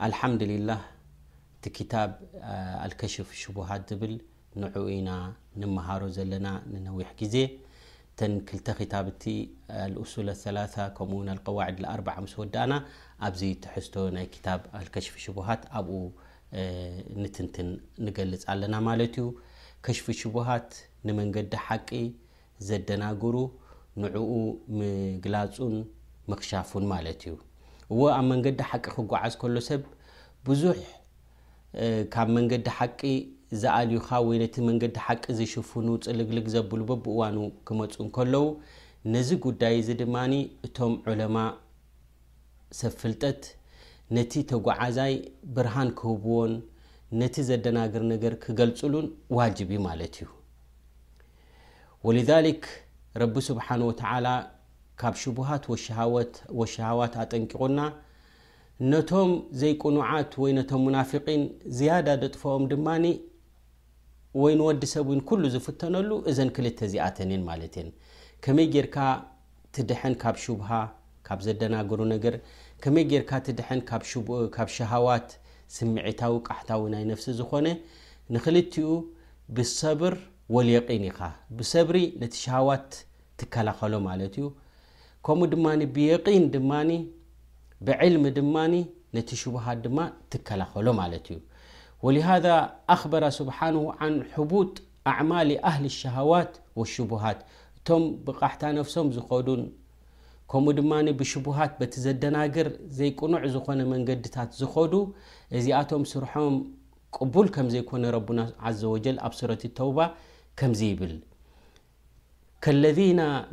لድه 0.00 0.76
ፍ 1.62 1.64
ሃ 3.68 3.70
ኢ 4.92 4.94
ر 5.00 5.42
ና 6.44 6.46
ነዊ 6.84 7.00
ዜ 7.34 7.36
ሱ 8.20 8.22
4 8.92 10.44
ዚ 13.40 13.42
ዝቶ 13.42 13.64
ሃ 13.68 13.70
ፅ 13.88 13.90
ና 18.86 18.88
ዩ 19.06 19.18
ف 19.98 20.00
ሃት 20.50 20.70
ንመንዲ 21.06 21.34
ቂ 21.52 21.54
ናሩ 21.70 22.00
ምፁ 24.00 24.16
ክፉ 26.42 26.70
እዎ 27.92 28.02
ኣብ 28.16 28.24
መንገዲ 28.30 28.60
ሓቂ 28.70 28.84
ክጓዓዝ 28.96 29.34
ከሎ 29.40 29.56
ሰብ 29.68 29.82
ብዙሕ 30.46 30.78
ካብ 32.14 32.28
መንገዲ 32.36 32.66
ሓቂ 32.78 33.00
ዝኣልዩካ 33.60 34.08
ወይ 34.26 34.36
ነቲ 34.42 34.54
መንገዲ 34.68 34.94
ሓቂ 35.06 35.24
ዘሽፍኑ 35.38 35.88
ፅልግልግ 36.04 36.46
ዘብሉ 36.54 36.80
በብእዋኑ 36.90 37.38
ክመፁ 37.68 37.92
እንከለዉ 38.06 38.44
ነዚ 39.14 39.28
ጉዳይ 39.46 39.74
እዚ 39.80 39.88
ድማኒ 40.02 40.32
እቶም 40.66 40.92
ዑለማ 41.10 41.36
ሰብ 42.80 42.92
ፍልጠት 43.00 43.42
ነቲ 44.16 44.32
ተጓዓዛይ 44.50 45.14
ብርሃን 45.56 45.90
ክህብዎን 45.98 46.52
ነቲ 47.20 47.34
ዘደናግር 47.50 48.02
ነገር 48.12 48.34
ክገልፅሉን 48.44 49.06
ዋጅብ 49.38 49.68
እዩ 49.74 49.80
ማለት 49.88 50.14
እዩ 50.20 50.26
ወሊዛሊክ 52.08 52.62
ረቢ 53.22 53.34
ስብሓኑ 53.50 53.80
ወተዓላ 53.90 54.26
ካብ 55.00 55.14
ሽቡሃት 55.22 55.64
ወሸሃዋት 56.60 57.14
ኣጠንቂቑና 57.22 57.78
ነቶም 58.92 59.30
ዘይቁኑዓት 59.60 60.32
ወይ 60.42 60.52
ነቶም 60.58 60.82
ሙናፊቂን 60.86 61.42
ዝያዳ 61.78 62.08
ደጥፎኦም 62.22 62.64
ድማ 62.72 62.86
ወይንወዲሰብን 64.42 65.20
ኩሉ 65.28 65.42
ዝፍተነሉ 65.54 66.10
እዘን 66.30 66.50
ክልተ 66.56 66.78
ዚኣተንን 66.92 67.42
ማለት 67.48 67.74
እየን 67.78 67.88
ከመይ 68.44 68.66
ጌርካ 68.74 68.96
ትድሐን 69.76 70.14
ካብ 70.22 70.36
ሽቡሃ 70.42 70.70
ካብ 71.26 71.40
ዘደናግሩ 71.46 71.98
ነገር 72.12 72.34
ከመይ 72.82 73.04
ጌርካ 73.12 73.32
ትድሐን 73.46 73.80
ካብ 74.58 74.70
ሸሃዋት 74.76 75.28
ስምዒታዊ 75.76 76.36
ቃሕታዊ 76.48 76.84
ናይ 76.94 77.02
ነፍሲ 77.12 77.26
ዝኮነ 77.40 77.66
ንክልቲኡ 78.36 78.90
ብሰብር 79.56 80.14
ወልየቒን 80.56 81.04
ኢኻ 81.10 81.20
ብሰብሪ 81.58 81.98
ነቲ 82.22 82.34
ሸሃዋት 82.44 82.90
ትከላኸሎማለትዩ 83.40 84.44
ከምኡ 85.26 85.46
ድማ 85.52 85.66
ብን 85.96 86.44
ድማ 86.54 86.72
ብልሚ 87.86 88.24
ድማ 88.36 88.54
ነቲ 89.16 89.28
ሽبሃት 89.40 89.78
ድማ 89.84 89.98
ትከላኸሎ 90.32 90.86
ማለት 91.00 91.26
እዩ 91.32 91.38
ولሃذ 92.04 92.46
ኣክበ 92.94 93.14
ስብሓ 93.38 93.58
عን 94.00 94.14
حቡጥ 94.34 94.72
ኣعማሊ 95.12 95.50
ኣህሊ 95.68 95.84
الሸهዋት 95.92 96.52
وሽبሃት 96.78 97.40
እቶም 97.78 98.02
ብቃሕታ 98.26 98.62
ነፍሶም 98.78 99.06
ዝዱን 99.16 99.62
ከምኡ 100.50 100.74
ድማ 100.78 100.92
ብሽبሃት 101.20 101.72
በቲ 101.80 101.92
ዘደናግር 102.06 102.68
ዘይቁኑዕ 102.98 103.42
ዝኮነ 103.54 103.80
መንገድታት 103.94 104.50
ዝዱ 104.60 104.94
እዚኣቶም 105.58 106.04
ስርሖም 106.12 106.54
ቅቡል 107.18 107.46
ከም 107.56 107.66
ዘይኮነ 107.74 108.04
ረና 108.16 108.40
عዘ 108.66 108.80
وጀ 108.94 109.06
ኣብ 109.26 109.32
ስረة 109.40 109.62
لተውባ 109.70 109.98
ይብል 110.92 111.12
ለذ 112.82 113.00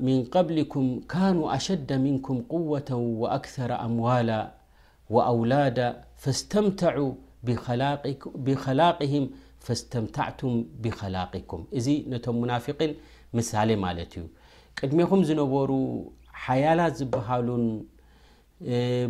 من 0.07 0.17
قبلكም 0.35 0.85
ካنو 1.11 1.43
ኣሸደ 1.57 1.89
مንكም 2.07 2.37
قوة 2.53 2.89
وأكثر 3.21 3.69
ኣمዋل 3.87 4.29
وأውላዳ 5.13 5.79
ስم 6.23 6.65
بخላقهም 8.49 9.25
فስምታዕ 9.65 10.29
بخላقኩም 10.83 11.61
እዚ 11.77 11.87
ነቶ 12.11 12.25
ናፊقን 12.51 12.91
ሳሌ 13.51 13.69
ማለት 13.85 14.11
እዩ 14.17 14.23
ቅድሚኹም 14.79 15.21
ዝነበሩ 15.29 15.71
ሓያላት 16.45 16.93
ዝበሃሉን 16.99 17.63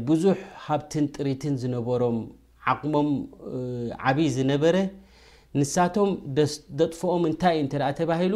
ብዙح 0.07 0.39
ሃብትን 0.65 1.05
ጥሪትን 1.15 1.53
ዝነበሮም 1.63 2.17
ዓقሞም 2.73 3.09
ዓብይ 4.05 4.29
ዝነበረ 4.37 4.75
ንሳቶም 5.59 6.09
ደጥፎኦም 6.81 7.23
ታይ 7.43 7.57
እ 7.65 7.67
ሂሉ 8.23 8.35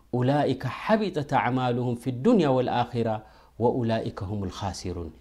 ولئك 0.13 0.67
حبطة 0.67 1.35
اعمالهم 1.35 1.95
في 1.95 2.09
الدنيا 2.09 2.47
والآخرة 2.49 3.23
وولئك 3.59 4.23
هم 4.23 4.43
الخاسرون 4.43 5.11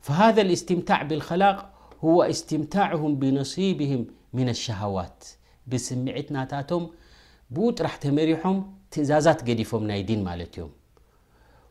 فهذا 0.00 0.42
الاستمتاع 0.42 1.02
بالخلاق 1.02 1.70
هو 2.04 2.22
استمتاعهم 2.22 3.14
بنصيبهم 3.14 4.06
من 4.32 4.48
الشهوات 4.48 5.24
بسمعتنتم 5.66 6.88
بطرح 7.50 7.96
تمرحم 7.96 8.62
تزازت 8.90 9.50
فم 9.60 9.90
ي 9.90 10.02
دين 10.02 10.28
يم 10.58 10.70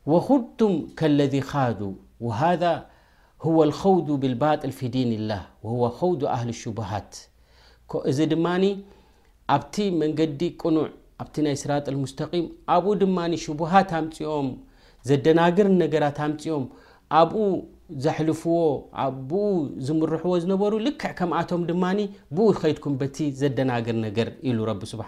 وخذتم 0.05 0.87
كالذي 0.97 1.41
خادو 1.41 1.93
وهذا 2.21 2.85
هو 3.41 3.63
الخود 3.63 4.05
بالباطل 4.05 4.71
في 4.71 4.87
دين 4.87 5.13
الله 5.13 5.41
وهو 5.63 5.91
و 6.11 6.27
اهل 6.27 6.49
الشبهات 6.49 7.15
ኣብቲ 9.55 9.75
መንገዲ 10.01 10.41
ቅኑዕ 10.61 10.83
ኣቲ 11.23 11.35
ናይ 11.45 11.55
ስራጣ 11.61 11.85
مስقም 12.03 12.43
ኣብኡ 12.73 12.91
ድማ 13.01 13.17
ሽبሃት 13.43 13.91
ምፅኦም 14.05 14.47
ዘደናግር 15.09 15.67
ነገራት 15.81 16.17
ኣምፅኦም 16.25 16.65
ኣብኡ 17.19 17.39
ዘሕልፍዎ 18.03 18.55
ዝምርሕዎ 19.87 20.33
ዝነበሩ 20.43 20.73
ልክዕ 20.87 21.11
ከምኣቶም 21.19 21.61
ድማ 21.69 21.83
ብ 22.37 22.47
ከድኩም 22.61 22.95
በቲ 23.01 23.17
ዘደናግር 23.41 23.97
ነገር 24.07 24.29
ስሓ 24.93 25.07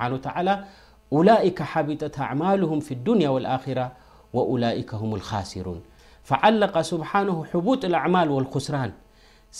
و 1.18 1.20
ላئك 1.30 1.60
ሓቢጠة 1.72 2.16
ኣعማلهም 2.28 2.80
في 2.88 2.92
الዱንያ 2.98 3.28
والኣራ 3.36 3.80
وላئك 4.52 4.90
ه 5.00 5.02
الخሲሩን 5.20 5.80
فዓለق 6.30 6.76
سሓ 6.92 7.12
حቡط 7.52 7.82
ኣعማል 8.02 8.28
والخስራን 8.36 8.92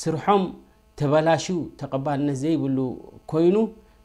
ስርሖም 0.02 0.44
ተበላሽ 1.00 1.46
ተقባልነት 1.82 2.38
ዘይብ 2.44 2.62
ኮይኑ 3.32 3.56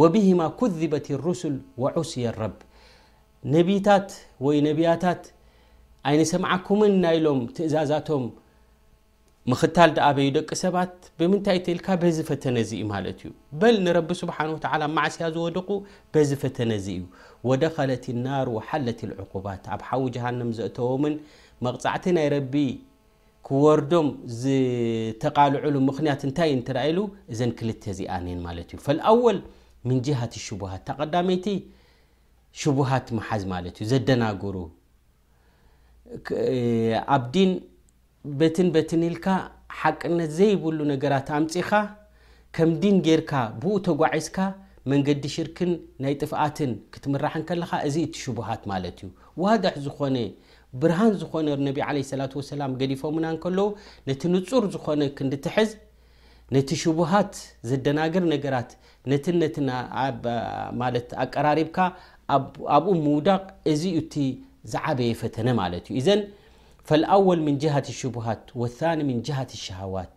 وብهم 0.00 0.48
كذበة 0.60 1.06
الرسل 1.10 1.54
وعስي 1.82 2.24
الرب 2.32 2.58
ነቢታት 3.54 4.08
ይ 4.56 4.68
ብያታት 4.78 5.22
ይنሰዓኩም 6.14 6.80
ናሎም 7.04 7.40
እዛዛቶም 7.68 8.24
ምታ 9.50 9.76
ኣበዩ 10.08 10.28
ደቂ 10.36 10.50
ሰባ 10.62 10.76
ብምታይ 11.20 11.58
ልካ 11.78 11.88
ዚ 12.16 12.18
ፈተነ 12.30 12.56
ዩ 12.80 13.30
ዩ 13.78 14.52
ه 14.72 14.88
ማعስያ 14.96 15.26
ዝደቁ 15.36 15.68
ዚ 16.28 16.30
ፈተነ 16.44 16.70
ዩ 16.98 17.02
وደخለة 17.48 18.06
الر 18.16 18.46
وሓለة 18.56 19.00
العقባት 19.08 19.62
ኣብ 19.74 19.80
ሓዊ 19.88 20.02
جሃن 20.14 20.40
ዘተም 20.58 21.02
መقዕቲ 21.64 22.04
ናይ 22.18 22.26
ክወርዶም 23.46 24.08
ዝተቃልዑሉ 24.42 25.76
ምን 25.88 26.18
ታይ 26.38 26.50
ክ 27.58 27.88
ኣነ 28.16 29.26
ምንጅሃት 29.88 30.34
ሽሃት 30.46 30.82
ተቐዳመይቲ 30.88 31.46
ሽቡሃት 32.60 33.06
መሓዝ 33.16 33.42
ማለት 33.52 33.74
እዩ 33.82 33.86
ዘደናግሩ 33.92 34.56
ኣብድን 37.16 37.50
በትን 38.40 38.68
በትን 38.74 39.02
ኢልካ 39.08 39.26
ሓቅነት 39.80 40.30
ዘይብሉ 40.38 40.78
ነገራት 40.92 41.28
ኣምፂኻ 41.38 41.70
ከም 42.56 42.70
ድን 42.82 42.96
ጌርካ 43.06 43.32
ብኡ 43.62 43.72
ተጓዒዝካ 43.88 44.38
መንገዲ 44.90 45.24
ሽርክን 45.34 45.70
ናይ 46.02 46.14
ጥፍኣትን 46.22 46.70
ክትምራሕ 46.94 47.34
ከለካ 47.48 47.72
እዚ 47.88 47.96
እቲ 48.06 48.14
ሽቡሃት 48.26 48.62
ማለት 48.72 48.96
እዩ 49.04 49.08
ዋድሒ 49.42 49.76
ዝኾነ 49.86 50.16
ብርሃን 50.80 51.12
ዝኾነ 51.20 51.46
ነቢ 51.68 51.78
ለ 51.96 52.00
ሰላ 52.12 52.22
ወሰላም 52.40 52.72
ገዲፎምና 52.80 53.26
ከለዉ 53.44 53.66
ነቲ 54.08 54.22
ንፁር 54.34 54.64
ዝኮነ 54.74 55.02
ክንዲትዝ 55.18 55.70
ነቲ 56.56 56.68
ሽبሃት 56.82 57.32
ዘደናግር 57.68 58.24
ነገራት 58.34 58.70
ነነ 59.12 59.44
ኣቀራሪብካ 61.24 61.78
ኣብኡ 62.76 62.86
ምውዳቅ 63.06 63.44
እዚ 63.72 63.82
ቲ 64.12 64.26
ዝዓበየ 64.72 65.10
ፈተነ 65.22 65.48
ዩ 65.96 66.00
ዘ 66.06 66.10
ኣወል 67.16 67.40
ን 67.48 67.56
ት 67.86 67.90
ሽبሃት 68.00 68.44
ኒ 69.00 69.10
ሸهዋት 69.66 70.14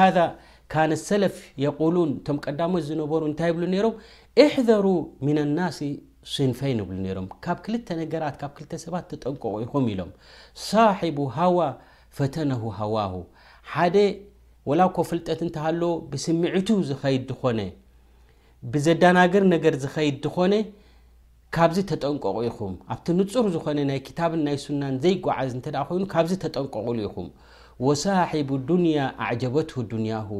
ሃذ 0.00 0.18
ሰለፍ 1.08 1.36
ሉን 1.96 2.10
ቶም 2.26 2.36
ቀዳሞ 2.46 2.72
ዝነበሩ 2.88 3.20
እንታይ 3.30 3.52
ብ 3.56 3.60
ሮም 3.84 3.94
እሕذሩ 4.44 4.84
ን 5.36 5.48
ናሲ 5.58 5.80
ስንፈይ 6.34 6.72
ብ 6.88 6.90
ሮም 7.16 7.26
ካብ 7.44 7.58
ክልተ 7.66 7.88
ነገራት 8.02 8.36
ብ 8.44 8.78
ሰባ 8.84 8.94
ተጠቀ 9.12 9.42
ኢኹም 9.64 9.86
ኢሎም 9.94 10.10
ፈተነ 12.18 12.52
ዋ 12.94 12.96
ወላእኮ 14.68 14.96
ፍልጠት 15.10 15.40
እንተሃለ 15.44 15.82
ብስምዒቱ 16.12 16.68
ዝኸይድ 16.88 17.22
ዝኾነ 17.34 17.60
ብዘዳናግር 18.72 19.44
ነገር 19.52 19.74
ዝኸይድ 19.84 20.16
ዝኾነ 20.24 20.54
ካብዚ 21.56 21.76
ተጠንቀቑ 21.90 22.34
ኢኹም 22.48 22.74
ኣብቲ 22.94 23.06
ንፁር 23.18 23.46
ዝኾነ 23.54 23.78
ናይ 23.90 24.00
ክታብን 24.08 24.42
ናይ 24.48 24.56
ሱናን 24.64 24.96
ዘይጓዓዝ 25.04 25.50
እን 25.56 25.64
ኮይኑ 25.88 26.02
ካብዚ 26.14 26.32
ተጠንቀቁሉ 26.44 26.96
ኢኹም 27.06 27.28
ወሳሒቡ 27.86 28.50
ዱንያ 28.70 28.98
ኣዕጀበትሁ 29.28 29.76
ዱንያሁ 29.92 30.30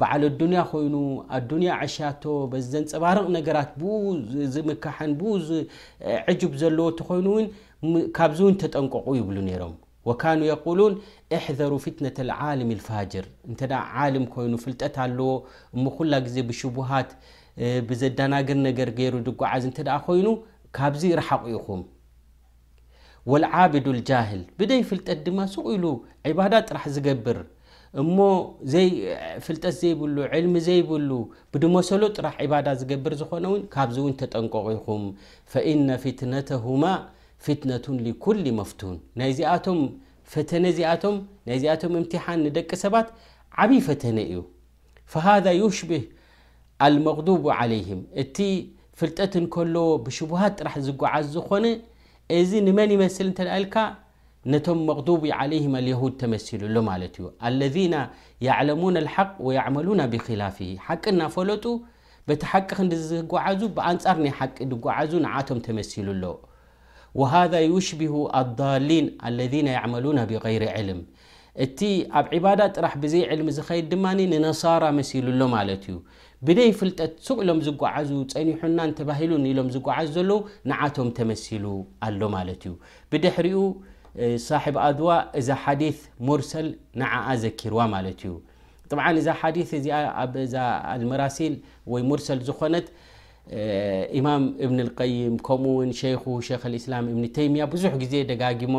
በዓል 0.00 0.22
ዱንያ 0.42 0.60
ኮይኑ 0.72 0.94
ኣዱንያ 1.38 1.68
ዓሽያቶ 1.86 2.24
ዘን 2.72 2.84
ፀባርቕ 2.94 3.26
ነገራት 3.38 3.70
ብኡዝምካሓን 3.80 5.12
ብኡ 5.22 5.32
ዕጁብ 6.34 6.52
ዘለዎ 6.64 6.88
እተኮይኑ 6.96 7.28
እውን 7.36 7.46
ካብዚ 8.18 8.40
እውን 8.44 8.56
ተጠንቀቁ 8.64 9.06
ይብሉ 9.20 9.36
ነይሮም 9.48 9.74
وካኑ 10.08 10.40
የقሉን 10.52 10.94
اሕذሩ 11.36 11.72
ፊትነة 11.84 12.16
العልም 12.26 12.68
الፋጅር 12.76 13.24
እን 13.48 13.54
ልም 14.14 14.24
ኮይኑ 14.34 14.52
ፍልጠት 14.64 14.96
ኣለዎ 15.04 15.30
እሞ 15.76 15.84
ኩላ 15.98 16.12
ግዜ 16.26 16.36
ብሽبሃት 16.48 17.10
ብዘዳናግር 17.88 18.58
ነገር 18.68 18.88
ገይሩ 18.98 19.14
ድጓዓዝ 19.28 19.64
ኮይኑ 20.06 20.28
ካብዚ 20.76 21.02
ረሓቑ 21.20 21.42
ኢኹም 21.56 21.82
لዓብድ 23.42 23.86
الጃهል 23.96 24.40
ብደይ 24.58 24.80
ፍልጠት 24.90 25.18
ድማ 25.26 25.38
ስ 25.54 25.56
ኢሉ 25.74 25.84
ባዳ 26.38 26.52
ጥራሕ 26.68 26.84
ዝገብር 26.96 27.38
እሞ 28.02 28.16
ፍልጠት 29.46 29.74
ዘይብሉ 29.82 30.14
ልሚ 30.44 30.54
ዘይብሉ 30.68 31.10
ብድመሰሎ 31.52 32.02
ጥራሕ 32.16 32.36
ባዳ 32.52 32.68
ዝገብር 32.80 33.12
ዝኾነ 33.20 33.44
ውን 33.52 33.62
ካብዚ 33.74 33.96
ውን 34.06 34.14
ተጠንቀቂ 34.20 34.66
ኹም 34.86 35.02
ነ 35.86 35.88
ፊትነተهማ 36.04 36.82
ፍትነቱ 37.44 37.86
ሊኩሊ 38.06 38.44
መፍቱን 38.58 38.94
ናይ 39.20 39.30
ዚኣቶም 39.38 39.78
ፈተነ 40.32 40.64
እዚኣቶም 40.72 41.16
ናይ 41.48 41.56
ዚኣቶም 41.62 41.92
እምትሓን 41.98 42.38
ንደቂ 42.46 42.70
ሰባት 42.84 43.08
ዓብይ 43.62 43.80
ፈተነ 43.88 44.18
እዩ 44.28 44.38
ሃذ 45.24 45.46
ይሽብህ 45.60 46.04
ልመغዱቡ 46.94 47.42
ዓለይህም 47.58 48.00
እቲ 48.22 48.36
ፍልጠት 48.98 49.34
ንከለዎ 49.44 49.84
ብሽቡሃት 50.06 50.52
ጥራሕ 50.60 50.74
ዝጓዓዙ 50.86 51.26
ዝኾነ 51.36 51.66
እዚ 52.38 52.50
ንመን 52.66 52.90
ይመስሊ 52.96 53.26
እንተደልካ 53.30 53.76
ነቶም 54.52 54.80
መغቡ 54.88 55.08
ለይም 55.52 55.74
ኣየድ 55.80 56.14
ተመሲሉሎ 56.22 56.76
ማለት 56.90 57.14
እዩ 57.20 57.26
ለذና 57.60 57.94
የዕለሙና 58.46 58.96
ሓቅ 59.14 59.30
ወመሉና 59.48 60.00
ብክላፊ 60.14 60.58
ሓቂ 60.86 61.04
ናፈለጡ 61.20 61.64
በቲ 62.30 62.42
ሓቂ 62.52 62.68
ክንዲ 62.78 62.92
ዝጓዓዙ 63.12 63.60
ብኣንጻር 63.78 64.18
ናይ 64.26 64.32
ሓቂ 64.40 64.56
ጓዓዙ 64.86 65.12
ንዓቶም 65.26 65.58
ተመሲሉ 65.68 66.08
ሎ 66.24 66.34
وሃذا 67.20 67.60
يሽبه 67.74 68.14
ኣلضሊን 68.40 69.06
اለذ 69.26 69.54
يعመلو 69.76 70.10
ብغይر 70.30 70.62
ዕልም 70.76 71.00
እቲ 71.64 71.80
ኣብ 72.18 72.26
ባዳ 72.44 72.60
ጥራሕ 72.76 72.92
ብዘይ 73.02 73.22
ልሚ 73.40 73.48
ዝኸድ 73.58 73.84
ድማ 73.92 74.04
ነሳራ 74.46 74.84
መሲሉ 74.98 75.26
ሎ 75.40 75.42
ለ 75.68 75.70
እዩ 75.78 75.86
ብደይ 76.46 76.70
ፍልጠት 76.80 77.12
ቕ 77.36 77.46
ሎም 77.48 77.60
ዝጓዓዙ 77.66 78.08
ፀኒና 78.62 78.78
ተባሂሉ 78.98 79.32
ሎም 79.58 79.68
ዝጓዓዙ 79.74 80.08
ዘለ 80.16 80.30
ንዓቶም 80.70 81.08
ተመሲሉ 81.18 81.64
ኣሎ 82.06 82.20
እዩ 82.54 82.72
ድሕሪኡ 83.26 83.60
ሳ 84.48 84.58
ኣዋ 84.88 85.08
እዛ 85.40 85.48
ሓዲث 85.64 85.98
ሙርሰል 86.26 86.68
ን 87.00 87.04
ዘኪርዋ 87.44 87.78
ማ 87.94 88.02
እዩ 88.14 88.32
እዛ 89.22 89.28
ዲ 89.56 89.66
ዚ 90.54 90.56
لራሲል 91.20 91.54
ሙርሰል 92.10 92.40
ዝኾነት 92.48 92.86
امام 93.52 94.50
بن 94.60 94.80
القيم 94.80 95.36
كم 95.36 95.92
شيخ 95.92 96.20
يخ 96.28 96.66
الإسلم 96.66 97.06
بن 97.14 97.28
تيمያ 97.32 97.64
بዙح 97.70 97.92
ዜ 98.12 98.24
دጋم 98.32 98.74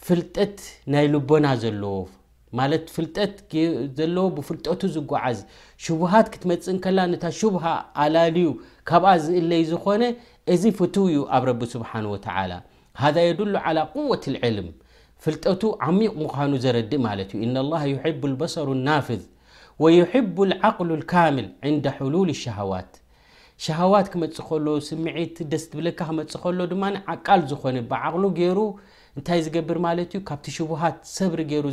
فلጠت 0.05 0.57
ናي 0.93 1.07
لبና 1.13 1.45
ለዎ 1.81 1.97
ማለት 2.57 2.85
ፍልጠት 2.95 3.33
ዘለዎ 3.97 4.23
ብፍልጠቱ 4.35 4.81
ዝጓዓዝ 4.95 5.39
ሽቡሃት 5.85 6.27
ክትመጽእ 6.33 6.73
ን 6.75 6.81
ከላ 6.85 6.99
ነታ 7.13 7.23
ሽቡሃ 7.39 7.65
ኣላልዩ 8.03 8.47
ካብኣ 8.89 9.09
ዝእለይ 9.23 9.63
ዝኾነ 9.71 10.03
እዚ 10.53 10.63
ፍትው 10.77 11.05
እዩ 11.11 11.19
ኣብ 11.37 11.43
ረቢ 11.49 11.61
ስብሓን 11.73 12.05
ወተላ 12.13 12.51
ሃ 13.01 13.11
የድሉ 13.27 13.53
ወት 14.11 14.23
ልዕልም 14.35 14.69
ፍልጠቱ 15.23 15.61
ዓሚቕ 15.87 16.13
ምኳኑ 16.23 16.51
ዘረዲእ 16.63 17.03
ማለት 17.07 17.29
እዩ 17.35 17.39
እና 17.49 17.57
ላሃ 17.71 17.83
ሕቡ 18.03 18.21
ባሰሩ 18.41 18.67
ናፊዝ 18.87 19.23
ወይሕቡ 19.83 20.35
ዓقሉ 20.69 20.89
ልካምል 21.01 21.47
ን 21.73 21.77
ሕሉል 21.97 22.29
ሸሃዋት 22.43 22.91
ሸሃዋት 23.65 24.07
ክመፅእ 24.11 24.45
ከሎ 24.49 24.67
ስምዒት 24.87 25.37
ደስ 25.51 25.63
ትብልካ 25.71 25.99
ክመፅእ 26.09 26.39
ከሎ 26.43 26.59
ድማ 26.71 26.83
ዓቃል 27.13 27.41
ዝኾነ 27.51 27.77
ብዓቕሉ 27.91 28.23
ገይሩ 28.37 28.59
እንታይ 29.19 29.39
ዝገብር 29.45 29.77
ማለት 29.85 30.09
እዩ 30.15 30.19
ካብቲ 30.29 30.45
ሽሃት 30.57 30.97
ሰብሪ 31.17 31.39
ገይሩ 31.51 31.65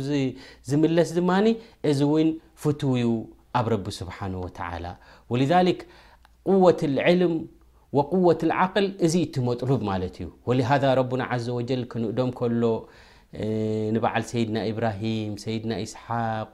ዝምለስ 0.69 1.09
ድማ 1.17 1.31
እዚ 1.89 1.99
ውን 2.13 2.29
ፍትው 2.61 2.93
ዩ 3.01 3.05
ኣብ 3.59 3.65
ረቢ 3.73 3.85
ስብሓه 3.99 4.33
ተ 4.57 4.59
ወት 6.63 6.81
ዕልም 7.07 7.33
ወት 8.27 8.41
لዓقል 8.49 8.85
እዚ 9.05 9.13
እትመጥሉብ 9.25 9.81
ማለት 9.91 10.15
እዩ 10.23 10.27
ወሃذ 10.49 10.83
ረና 10.99 11.21
ዘ 11.45 11.55
ጀል 11.69 11.81
ክንእዶም 11.91 12.29
ሎ 12.61 12.63
ንበዓል 13.95 14.23
ሰይድና 14.31 14.57
ኢብራሂም 14.71 15.33
ሰይድና 15.43 15.71
ስሓቅ 15.93 16.51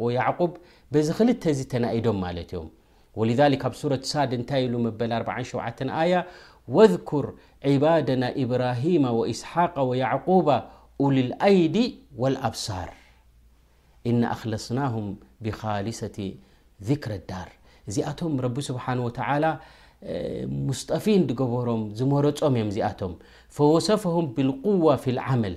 ብ 0.51 0.53
በዚ 0.93 1.07
ክልተ 1.19 1.43
እዚ 1.53 1.59
ተናኢዶም 1.73 2.17
ማለት 2.25 2.49
እዮም 2.55 3.55
ካብ 3.63 3.73
ሱረ 3.81 3.91
ሳድ 4.13 4.31
ታ 4.49 4.61
47 5.21 5.85
ወذኩር 6.75 7.25
ባድና 7.83 8.23
ኢብራሂማ 8.43 9.05
ስሓق 9.39 9.77
قባ 10.27 10.47
ሉልኣይዲ 11.01 11.77
ኣብሳር 12.49 12.89
إና 14.09 14.21
ኣክለስናهም 14.35 15.05
ብካሊሰة 15.43 16.17
ذክራ 16.89 17.11
لዳር 17.21 17.49
እዚኣቶም 17.89 18.31
ረቢ 18.45 18.55
ስብሓ 18.69 18.85
وተ 19.07 19.19
ሙስጠፊን 20.67 21.21
ገበሮም 21.39 21.83
ዝመረፆም 21.97 22.53
እዮም 22.59 22.69
እዚኣቶም 22.71 23.13
ፈወሰፈهም 23.57 24.25
ብالقዋ 24.35 24.83
ف 25.03 25.05
الዓመል 25.13 25.55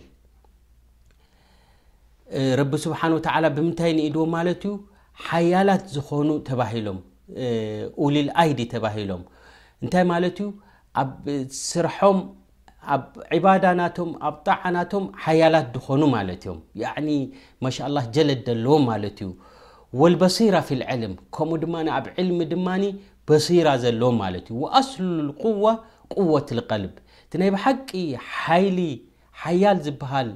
ረቢ 2.61 2.73
ስብሓ 2.87 3.01
ተ 3.27 3.29
ብምንታይ 3.57 3.93
ኢድ 4.07 4.17
ማለት 4.37 4.61
ዩ 4.69 4.73
ሓያላት 5.29 5.83
ዝኾኑ 5.97 6.29
ሎም 6.87 6.99
ልልይዲ 8.15 8.61
ተባሂሎም 8.75 9.23
እንታይ 9.83 10.05
ማለት 10.15 10.37
ዩ 10.43 10.47
ኣብ 11.03 11.13
ስርሖም 11.69 12.19
ኣብ 12.95 13.47
ዳ 13.65 13.67
ናቶም 13.81 14.11
ኣ 14.29 14.31
ጣع 14.49 14.61
ናቶም 14.77 15.05
ሓያላት 15.25 15.67
ዝኾኑ 15.77 16.03
ء 16.13 16.21
له 17.97 18.05
ጀለ 18.15 18.31
ለዎም 18.65 18.87
ዩ 19.99 20.01
البሲر 20.11 20.55
ف 20.69 20.71
العል 20.79 21.03
ከኡ 21.37 21.51
ድ 21.63 21.65
ኣብ 21.97 22.05
ل 22.27 22.29
ድማ 22.53 22.69
بሲራ 23.29 23.69
ዘለዎም 23.85 24.19
ل 24.35 24.39
قوة 25.45 25.73
وة 26.33 26.49
القልب 26.57 26.95
ናይ 27.41 27.49
ሓቂ 27.65 27.91
ል 28.77 28.89
ዝሃል 29.87 30.29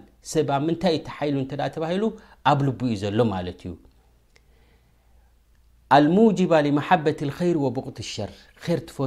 ምታይ 0.66 0.96
ሉ 1.34 1.36
ሂሉ 1.90 2.02
ኣብ 2.50 2.58
ል 2.66 2.68
ዩ 2.92 2.96
ዘሎ 3.02 3.18
ዩ 3.62 3.68
ل 6.04 6.06
لمحበة 6.66 7.18
لر 7.30 7.56
وبغ 7.64 7.86
شር 8.14 8.30
ፈ 8.96 8.98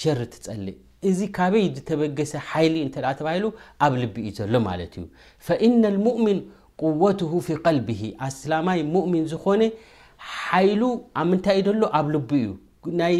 شር 0.00 0.18
ልእ 0.66 0.78
እዚ 1.08 1.18
ካበይ 1.36 1.66
ዝተበገሰ 1.74 2.32
ሓይሊ 2.50 2.74
እ 2.84 2.88
ተባሂሉ 3.18 3.44
ኣብ 3.84 3.92
ልቢ 4.02 4.14
ዩ 4.26 4.30
ዘሎ 4.38 4.54
ማለት 4.68 4.92
እዩ 5.00 5.04
ፈእነ 5.46 5.82
لሙؤሚን 5.96 6.38
قወቱ 6.82 7.20
ፊ 7.46 7.48
قልቢ 7.66 7.88
ኣስላማይ 8.26 8.80
ሙؤሚን 8.94 9.24
ዝኮነ 9.32 9.62
ሓይሉ 10.42 10.82
ኣብ 11.20 11.26
ምንታይ 11.30 11.56
እዩ 11.62 11.68
ሎ 11.82 11.84
ኣብ 11.98 12.06
ል 12.14 12.16
እዩ 12.40 12.48
ናይ 13.00 13.16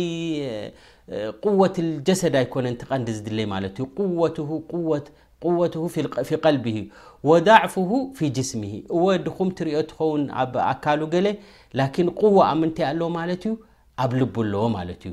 ወት 1.61 1.77
ጀሰድ 2.07 2.35
ኣይኮነ 2.41 2.67
ቀንዲ 2.91 3.09
ዝድለይ 3.19 3.47
ማ 3.53 3.55
ወቱ 5.61 5.77
ፊ 5.95 6.03
ልቢ 6.55 6.67
ወضዕፍ 7.29 7.75
ፊ 8.17 8.29
ጅስም 8.37 8.63
እዎ 8.77 9.05
ድኹም 9.27 9.49
ትሪኦ 9.59 9.81
ትኸውን 9.91 10.23
ኣካሉ 10.71 11.01
ገለ 11.15 11.27
ን 12.07 12.09
قዋ 12.21 12.35
ኣብ 12.51 12.57
ምንታይ 12.63 12.87
ኣለዎ 12.91 13.09
ማለት 13.21 13.43
ዩ 13.49 13.53
ኣብ 14.03 14.11
ል 14.21 14.25
ኣለዎ 14.43 14.65
ማለት 14.77 15.03
እዩ 15.09 15.13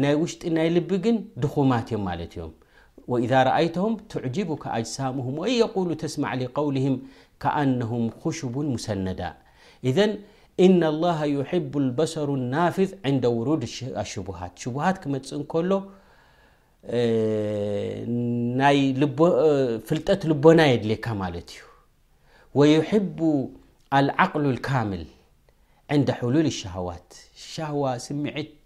ي 0.00 0.24
ش 0.30 0.32
ي 0.66 0.68
لب 0.74 0.90
دوم 1.42 1.72
وإذا 3.10 3.38
رأيتهم 3.48 3.92
تعجبك 4.12 4.64
أجسامهم 4.78 5.32
وان 5.40 5.52
يقول 5.64 5.88
تسمع 6.02 6.30
لقولهم 6.42 6.94
كأنهم 7.42 8.02
خشب 8.22 8.54
مسندا 8.74 9.30
اذ 9.88 9.98
إن 10.66 10.80
الله 10.92 11.18
يحب 11.38 11.72
البسر 11.84 12.28
النافذ 12.40 12.90
عند 13.06 13.24
ورود 13.36 13.62
الشبهات 14.02 14.52
شبها 14.58 14.94
م 15.12 15.14
لفل 19.00 20.90
لب 20.90 21.48
ويحب 22.58 23.18
العقل 23.98 24.42
الكامل 24.54 25.02
عند 25.92 26.08
حلول 26.18 26.46
الشهوات 26.52 27.08
و 27.80 27.84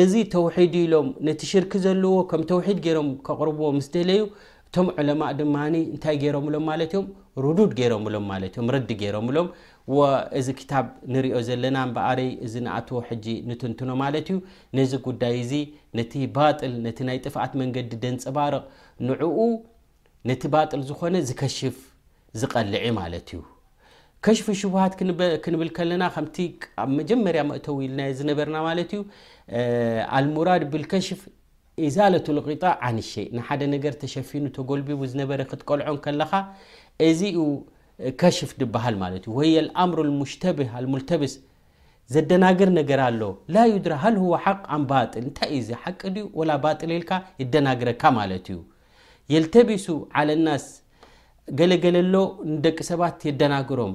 እዚ 0.00 0.12
ተውሒድ 0.32 0.74
ኢሎም 0.82 1.08
ነቲ 1.26 1.40
ሽርክ 1.50 1.72
ዘለዎ 1.84 2.12
ከም 2.28 2.42
ተውሒድ 2.50 2.78
ገይሮም 2.86 3.08
ከቅርብዎ 3.26 3.66
ምስ 3.76 3.86
ደለዩ 3.96 4.20
እቶም 4.68 4.86
ዕለማ 5.00 5.22
ድማ 5.38 5.56
እንታይ 5.80 6.16
ገይሮምሎም 6.22 6.64
ማለት 6.70 6.92
ዮም 6.96 7.06
ርዱድ 7.44 7.72
ገሮምሎም 7.80 8.24
ማለ 8.32 8.42
ዮም 8.54 8.68
ረዲ 8.74 8.88
ገይሮምሎም 9.02 9.48
እዚ 10.38 10.46
ክታብ 10.60 10.86
ንሪኦ 11.14 11.40
ዘለና 11.48 11.78
በኣርይ 11.96 12.30
እዚ 12.46 12.54
ንኣትዎ 12.66 13.00
ሕጂ 13.08 13.26
ንትንትኖ 13.50 13.90
ማለት 14.04 14.28
እዩ 14.34 14.38
ነዚ 14.78 14.92
ጉዳይ 15.08 15.36
እዚ 15.44 15.52
ነቲ 16.00 16.14
ባጥል 16.38 16.74
ነቲ 16.86 16.98
ናይ 17.10 17.20
ጥፋኣት 17.26 17.54
መንገዲ 17.62 17.90
ደንፅ 18.04 18.26
ባርቕ 18.38 18.62
ንዕኡ 19.08 19.34
ነቲ 20.30 20.42
ባጥል 20.56 20.82
ዝኮነ 20.90 21.16
ዝከሽፍ 21.30 21.76
ዝቀልዒ 22.42 22.76
ማለት 23.00 23.28
እዩ 23.34 23.42
ከሽፍ 24.24 24.46
ሽሃት 24.58 24.92
ክንብል 25.44 25.70
ለና 25.90 26.04
ጀመርያ 27.08 27.40
እተው 27.56 27.78
ል 27.96 27.98
ዝነበርና 28.18 28.58
ዩ 28.96 29.00
ሙራድ 30.36 30.62
ብሽፍ 30.72 31.20
ዛ 31.96 32.06
ጣ 32.26 32.28
ን 32.96 33.02
ሸ 33.08 33.12
ንሓደ 33.36 33.62
ነገር 33.74 33.94
ተሸፊኑ 34.02 34.44
ተጎልቢ 34.58 34.88
ዝነበ 35.14 35.30
ክትቀልዖ 35.50 35.88
ለካ 36.20 36.32
እዚኡ 37.08 37.38
ሽፍ 38.38 38.52
ሃል 38.84 38.96
ዩ 39.28 39.34
ወም 39.38 40.14
ህ 40.94 41.28
ስ 41.32 41.36
ዘደናግር 42.14 42.70
ነገር 42.78 43.00
ኣሎ 43.08 43.22
ላ 43.54 43.58
ዩድ 43.72 43.86
ሃ 44.04 44.40
ሓ 44.44 44.78
ንታይዚሓቂ 45.26 46.00
ልካ 46.92 47.12
ይደናግረካ 47.42 48.02
ማ 48.16 48.26
ዩ 48.54 48.58
የሱ 49.34 49.86
ስ 50.64 50.70
ገለገለሎ 51.60 52.14
ንደቂ 52.54 52.76
ሰባት 52.90 53.22
ናግሮም 53.54 53.94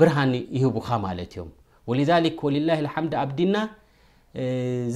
ብርሃኒ 0.00 0.34
ይህቡ 0.56 0.76
ማለት 1.06 1.30
እዮም 1.36 1.50
ወሊክ 1.90 2.38
ወልላ 2.46 2.68
ልሓምዲ 2.86 3.12
ኣብዲና 3.22 3.56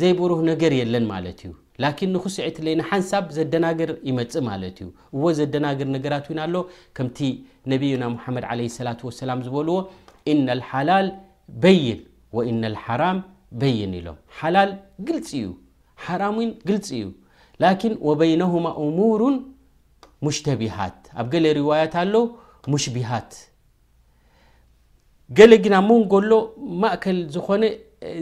ዘይበሩህ 0.01 0.41
ነገር 0.51 0.73
የለን 0.81 1.05
ማለት 1.13 1.41
እዩ 1.47 1.51
ላኪን 1.83 2.11
ንኩስዒት 2.15 2.57
ለይንሓንሳብ 2.67 3.25
ዘደናገር 3.37 3.91
ይመፅ 4.09 4.33
ማለት 4.51 4.77
እዩ 4.83 4.89
እዎ 5.17 5.25
ዘደናግር 5.39 5.89
ነገራት 5.97 6.25
ው 6.31 6.35
ኣሎ 6.45 6.55
ከምቲ 6.99 7.19
ነብይና 7.73 8.03
ሙሓመድ 8.15 8.45
ለ 8.61 8.67
ሰላ 8.79 8.89
ወሰላም 9.09 9.43
ዝበልዎ 9.47 9.77
እና 10.33 10.49
ሓላል 10.71 11.09
በይን 11.65 12.01
ወኢና 12.39 12.63
ልሓራም 12.75 13.19
በይን 13.61 13.93
ኢሎም 14.01 14.17
ሓላል 14.39 14.73
ግልፂ 15.11 15.29
እዩ 15.43 15.47
ሓራም 16.07 16.35
ው 16.43 16.47
ግልፂ 16.71 16.89
እዩ 16.99 17.07
ላኪን 17.63 17.95
ወበይነሁማ 18.09 18.67
እሙሩ 18.87 19.23
ሙሽተቢሃት 20.27 20.99
ኣብ 21.21 21.27
ገለ 21.35 21.47
ርዋያት 21.61 21.95
ኣሎው 22.03 22.25
ሙሽቢሃት 22.73 23.31
ገሌ 25.37 25.53
ግና 25.65 25.75
መንጎሎ 25.89 26.31
ማእከል 26.83 27.19
ዝኮነ 27.35 27.65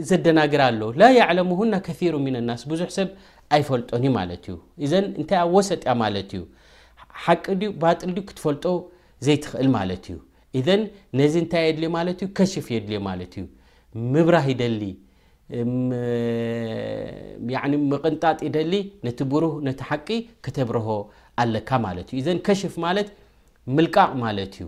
ዘደናግር 0.09 0.61
ኣሎ 0.67 0.81
ላ 0.99 1.03
ያዕለሙሁና 1.19 1.75
ከሩ 1.87 2.15
ሚን 2.25 2.35
ኣናስ 2.39 2.61
ብዙሕ 2.71 2.89
ሰብ 2.95 3.09
ኣይፈልጦንዩ 3.55 4.09
ማለት 4.19 4.43
እዩ 4.47 4.55
እዘን 4.85 5.05
እንታይ 5.19 5.39
ኣብ 5.43 5.51
ወሰጢያ 5.57 5.93
ማለት 6.03 6.31
እዩ 6.37 6.41
ሓቂ 7.25 7.45
ባጥል 7.83 8.11
ክትፈልጦ 8.29 8.65
ዘይትኽእል 9.25 9.69
ማለት 9.77 10.03
እዩ 10.13 10.17
እዘን 10.61 10.81
ነዚ 11.19 11.33
እንታይ 11.43 11.63
የድልዮ 11.67 11.89
ማለት 11.97 12.19
ዩ 12.23 12.27
ከሽፍ 12.39 12.67
የድልዮ 12.75 12.99
ማለት 13.09 13.35
እዩ 13.41 13.45
ምብራህ 14.15 14.47
ይደሊ 14.53 14.83
ምቕንጣጥ 17.93 18.39
ይደሊ 18.47 18.73
ነቲ 19.07 19.19
ብሩህ 19.33 19.53
ነቲ 19.69 19.79
ሓቂ 19.91 20.07
ክተብረሆ 20.47 20.89
ኣለካ 21.43 21.69
ማለት 21.87 22.09
እዩ 22.17 22.23
ዘን 22.27 22.41
ሽፍ 22.63 22.75
ማለት 22.87 23.09
ምልቃቅ 23.77 24.11
ማለት 24.25 24.53
እዩ 24.59 24.67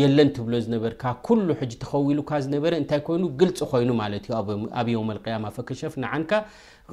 የለን 0.00 0.28
ትብሎ 0.36 0.54
ዝነበርካ 0.64 1.02
ኩሉ 1.26 1.46
ሕጂ 1.60 1.72
ተኸውሉካ 1.84 2.30
ዝነበረ 2.44 2.72
እንታይ 2.80 3.00
ኮይኑ 3.06 3.22
ግልፂ 3.40 3.58
ኮይኑ 3.70 3.90
ማለት 4.00 4.24
ዩ 4.30 4.32
ኣብዮ 4.80 4.98
መልቀያማ 5.10 5.46
ፈከሸፍ 5.56 5.94
ንዓንካ 6.04 6.32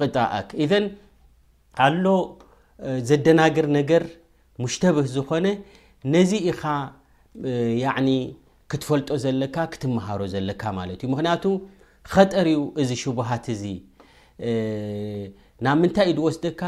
ቅጣኣክ 0.00 0.48
ኢዘን 0.64 0.86
ኣሎ 1.86 2.04
ዘደናግር 3.08 3.66
ነገር 3.78 4.04
ሙሽተብህ 4.62 5.06
ዝኮነ 5.16 5.46
ነዚ 6.14 6.32
ኢኻ 6.52 6.62
ክትፈልጦ 8.72 9.08
ዘለካ 9.24 9.56
ክትመሃሮ 9.72 10.20
ዘለካ 10.34 10.62
ማለት 10.80 10.98
እዩ 11.04 11.08
ምክንያቱ 11.14 11.44
ከጠርኡ 12.12 12.60
እዚ 12.82 12.90
ሽቡሃት 13.02 13.46
እዚ 13.54 13.62
ናብ 15.64 15.78
ምንታይ 15.82 16.06
እዩድወስደካ 16.10 16.60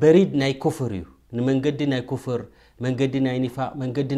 በሪድ 0.00 0.32
ናይ 0.42 0.52
ኮፍር 0.64 0.90
እዩ 0.98 1.04
ንመንገዲ 1.36 1.80
ናይ 1.92 2.02
ኮፍር 2.10 2.40
መንገዲ 2.84 3.14
ናይ 3.26 3.36
ኒፋቅ 3.44 3.70
መንዲ 3.80 4.10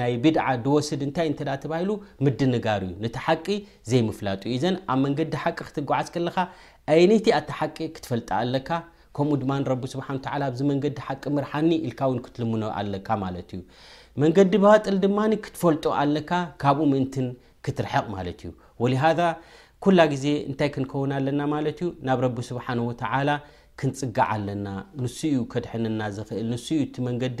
ናይ 0.00 0.12
ቢድዓ 0.24 0.44
ድወስድ 0.66 1.00
ንታይባሂሉ 1.08 1.90
ምድንጋር 2.26 2.82
እዩ 2.86 2.92
ነቲ 3.04 3.16
ሓቂ 3.26 3.46
ዘይምፍላጥ 3.90 4.42
ዘን 4.62 4.76
ኣብ 4.92 4.98
መንገዲ 5.06 5.32
ሓቂ 5.42 5.58
ክትጓዓዝ 5.68 6.08
ከለካ 6.14 6.38
ይነት 7.00 7.26
ኣቲ 7.38 7.48
ሓቂ 7.60 7.76
ክትፈልጥ 7.96 8.28
ኣለካ 8.40 8.70
ከምኡድማ 9.16 9.52
ስብሓኣዚ 9.94 10.58
መንዲ 10.70 10.84
ሓቂ 11.08 11.22
ርሓኒ 11.44 11.70
ል 11.90 11.94
ክትልምኖ 12.26 12.62
ኣለካማእዩ 12.80 13.50
መንገዲ 14.24 14.52
ባጥል 14.64 14.96
ድማ 15.04 15.18
ክትፈልጦ 15.44 15.84
ኣለካ 16.02 16.30
ካብኡ 16.64 16.86
ምእንት 16.92 17.14
ክትርሐቕ 17.66 18.06
ማለት 18.16 18.40
እዩ 18.44 18.50
ወሃ 18.82 19.04
ኩላ 19.84 20.00
ግዜ 20.12 20.24
እንታይ 20.48 20.68
ክንከውን 20.74 21.12
ኣለና 21.18 21.40
ማዩ 21.52 21.66
ናብ 22.06 22.22
ቢ 22.36 22.42
ስብሓን 22.50 22.78
ክንፅጋዓ 23.80 24.26
ኣለና 24.38 24.66
ንስ 25.02 25.18
ከድሕንና 25.52 26.00
ዝክእል 26.16 26.48
ን 26.52 26.56
እ 26.72 27.04
መንዲ 27.06 27.40